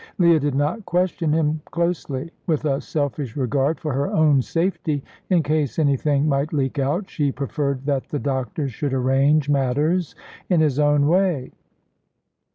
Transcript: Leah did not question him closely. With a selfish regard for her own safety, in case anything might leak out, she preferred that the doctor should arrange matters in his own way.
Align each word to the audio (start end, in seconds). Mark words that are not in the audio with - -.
Leah 0.17 0.39
did 0.39 0.55
not 0.55 0.83
question 0.87 1.31
him 1.31 1.61
closely. 1.65 2.31
With 2.47 2.65
a 2.65 2.81
selfish 2.81 3.37
regard 3.37 3.79
for 3.79 3.93
her 3.93 4.07
own 4.07 4.41
safety, 4.41 5.03
in 5.29 5.43
case 5.43 5.77
anything 5.77 6.27
might 6.27 6.51
leak 6.51 6.79
out, 6.79 7.07
she 7.07 7.31
preferred 7.31 7.85
that 7.85 8.09
the 8.09 8.17
doctor 8.17 8.67
should 8.67 8.93
arrange 8.95 9.47
matters 9.47 10.15
in 10.49 10.59
his 10.59 10.79
own 10.79 11.05
way. 11.07 11.51